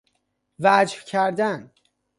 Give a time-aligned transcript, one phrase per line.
[0.59, 1.71] وجه کردن